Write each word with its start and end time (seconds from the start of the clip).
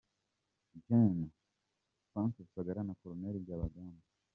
Gen. 0.87 1.31
Frank 2.11 2.31
Rusagara 2.39 2.81
Na 2.83 2.95
Col. 3.01 3.15
Byabagamba 3.43 4.01